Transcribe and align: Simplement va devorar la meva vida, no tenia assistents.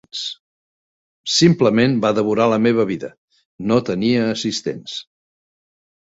Simplement 1.33 1.99
va 2.05 2.09
devorar 2.19 2.47
la 2.53 2.57
meva 2.67 2.85
vida, 2.91 3.09
no 3.73 3.77
tenia 3.91 4.23
assistents. 4.31 4.97